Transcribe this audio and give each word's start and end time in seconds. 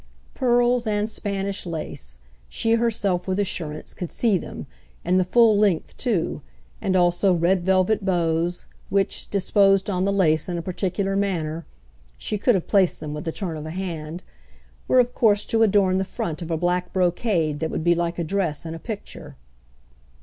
Pearls 0.33 0.87
and 0.87 1.07
Spanish 1.07 1.63
lace—she 1.63 2.73
herself, 2.73 3.27
with 3.27 3.37
assurance, 3.37 3.93
could 3.93 4.09
see 4.09 4.35
them, 4.35 4.65
and 5.05 5.19
the 5.19 5.23
"full 5.23 5.55
length" 5.55 5.95
too, 5.95 6.41
and 6.81 6.95
also 6.95 7.35
red 7.35 7.63
velvet 7.63 8.03
bows, 8.03 8.65
which, 8.89 9.29
disposed 9.29 9.91
on 9.91 10.03
the 10.03 10.11
lace 10.11 10.49
in 10.49 10.57
a 10.57 10.61
particular 10.63 11.15
manner 11.15 11.67
(she 12.17 12.39
could 12.39 12.55
have 12.55 12.65
placed 12.67 12.99
them 12.99 13.13
with 13.13 13.25
the 13.25 13.31
turn 13.31 13.55
of 13.55 13.67
a 13.67 13.69
hand) 13.69 14.23
were 14.87 14.97
of 14.99 15.13
course 15.13 15.45
to 15.45 15.61
adorn 15.61 15.99
the 15.99 16.03
front 16.03 16.41
of 16.41 16.49
a 16.49 16.57
black 16.57 16.91
brocade 16.91 17.59
that 17.59 17.69
would 17.69 17.83
be 17.83 17.93
like 17.93 18.17
a 18.17 18.23
dress 18.23 18.65
in 18.65 18.73
a 18.73 18.79
picture. 18.79 19.35